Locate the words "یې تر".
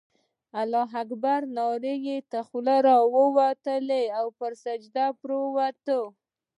2.05-2.41